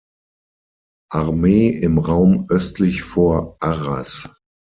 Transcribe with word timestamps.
Armee 1.11 1.67
im 1.69 1.99
Raum 1.99 2.47
östlich 2.49 3.03
vor 3.03 3.57
Arras. 3.59 4.27